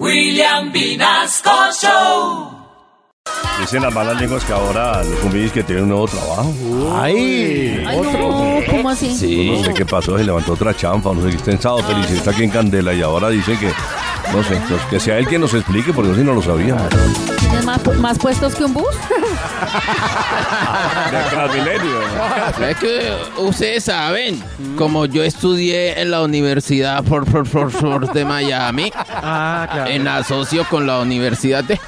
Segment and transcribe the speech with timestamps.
[0.00, 1.50] William Vinasco
[1.80, 2.50] Show.
[3.60, 6.52] Dicen las malas lenguas que ahora Lecumí que tiene un nuevo trabajo.
[7.00, 7.80] ¡Ay!
[7.84, 9.52] No, ¿cómo así?
[9.52, 12.10] No sé qué pasó, se levantó otra champa, no sé qué está en Sábado Feliz,
[12.10, 13.72] está aquí en Candela y ahora dicen que,
[14.32, 16.76] no sé, pues, que sea él quien nos explique porque yo sí no lo sabía.
[17.40, 18.86] ¿Tienes más, pu- más puestos que un bus?
[21.10, 22.00] De Transmilenio.
[22.68, 24.42] Es que ustedes saben,
[24.76, 29.90] como yo estudié en la Universidad Ford, Ford, Ford, Ford de Miami, Ah, claro.
[29.90, 31.78] en asocio con la Universidad de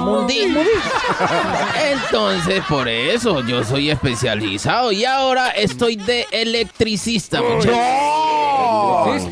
[0.00, 0.54] Mundi.
[1.92, 7.76] Entonces, por eso yo soy especializado y ahora estoy de electricista, muchachos.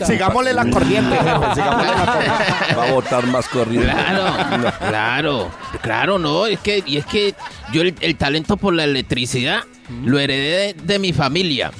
[0.07, 1.55] Sigámosle la corriente, jefe.
[1.55, 2.75] Sigámosle la corriente.
[2.77, 3.91] Va a botar más corriente.
[3.91, 4.35] Claro,
[4.79, 5.51] claro,
[5.83, 7.35] claro, no, es que, y es que
[7.73, 9.61] yo el, el talento por la electricidad
[10.05, 11.71] lo heredé de, de mi familia.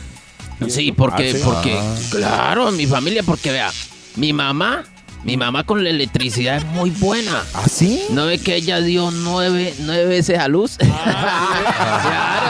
[0.69, 1.43] Sí, porque, Ah, sí.
[1.45, 1.79] porque,
[2.11, 3.71] claro, mi familia, porque vea,
[4.17, 4.85] mi mamá,
[5.25, 7.43] mi mamá con la electricidad es muy buena.
[7.55, 8.03] ¿Ah, sí?
[8.11, 10.77] ¿No ve que ella dio nueve, nueve veces a luz?
[10.79, 12.47] claro.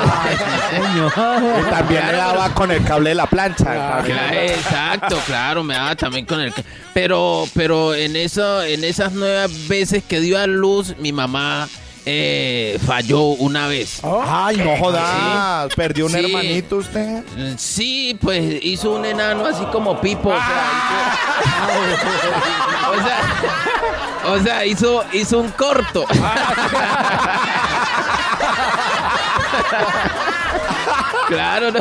[0.75, 4.05] Y también le daba con el cable de la plancha.
[4.45, 6.53] Exacto, claro, me daba también con el...
[6.93, 11.69] Pero, pero en, eso, en esas nueve veces que dio a luz, mi mamá
[12.09, 14.01] eh, falló una vez.
[14.05, 15.75] Ay, no jodas.
[15.75, 16.19] ¿Perdió un Sí.
[16.19, 17.25] hermanito usted?
[17.59, 20.31] Sí, pues hizo un enano así como Pipo.
[20.31, 20.45] O sea,
[21.93, 22.07] hizo,
[22.93, 26.05] o sea, o sea, hizo, hizo un corto.
[31.29, 31.81] claro, no,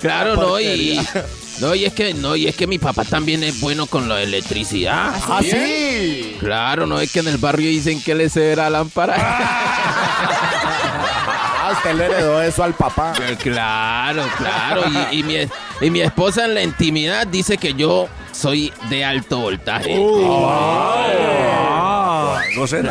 [0.00, 1.00] claro, no, y,
[1.60, 4.22] no, y es que, no, y es que mi papá también es bueno con la
[4.22, 5.14] electricidad.
[5.28, 6.36] ¿Ah, sí?
[6.38, 9.16] Claro, no es que en el barrio dicen que le cede la lámpara.
[11.68, 13.12] Ah, usted le heredó eso al papá.
[13.40, 14.82] Claro, claro.
[15.10, 15.34] Y, y mi,
[15.80, 19.96] y mi esposa en la intimidad dice que yo soy de alto voltaje.
[22.56, 22.82] No sé.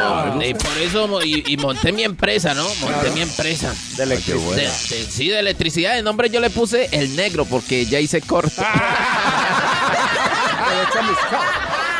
[0.00, 0.42] Claro.
[0.44, 2.66] Y por eso y, y monté mi empresa, ¿no?
[2.80, 3.74] Monté mi empresa.
[3.96, 4.56] De electricidad.
[4.56, 5.94] De- de- sí, de electricidad.
[5.94, 8.62] De nombre yo le puse el negro porque ya hice corto.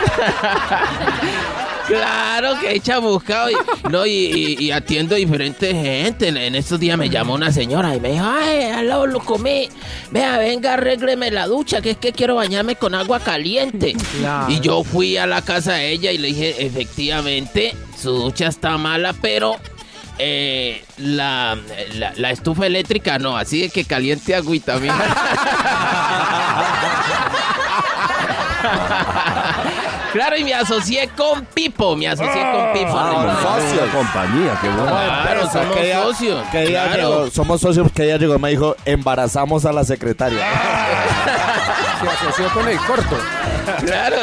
[1.90, 3.54] Claro que he chamuscado y,
[3.90, 6.28] no, y, y- y atiendo diferentes gente.
[6.28, 9.68] En, en estos días me llamó una señora y me dijo, ay, aló, lo comí.
[10.10, 13.94] Vea, venga, arrégleme la ducha, que es que quiero bañarme con agua caliente.
[14.18, 14.50] Claro.
[14.52, 18.78] Y yo fui a la casa de ella y le dije, efectivamente, su ducha está
[18.78, 19.56] mala, pero
[20.18, 21.58] eh, la,
[21.94, 24.96] la, la estufa eléctrica no, así de que caliente agüita, mija.
[30.12, 32.92] Claro, y me asocié con Pipo, me asocié con Pipo.
[32.98, 33.86] Ah, socio.
[33.86, 34.86] la compañía, qué bueno.
[34.86, 36.96] Claro, somos ¿qué día- socios, día claro.
[36.96, 37.30] llegó?
[37.30, 40.40] Somos socios porque ella llegó y me dijo, embarazamos a la secretaria.
[42.00, 43.16] Se asoció con el corto.
[43.86, 44.16] Claro,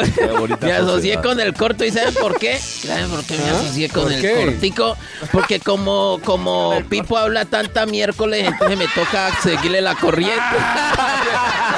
[0.60, 0.84] me asocié
[1.14, 1.22] sociedad.
[1.22, 2.58] con el corto y ¿saben por qué?
[2.58, 4.44] ¿Saben por qué me asocié con ¿Por el qué?
[4.44, 4.96] cortico?
[5.32, 10.34] Porque como, como Pipo habla tanta miércoles, entonces me toca seguirle la corriente.